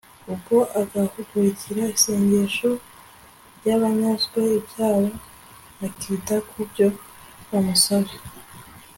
ubwo 0.31 0.57
agahugukira 0.79 1.83
isengesho 1.95 2.69
ry'abanyazwe 3.57 4.39
ibyabo, 4.57 5.07
akita 5.87 6.35
ku 6.49 6.59
byo 6.69 6.87
bamusaba 7.49 8.11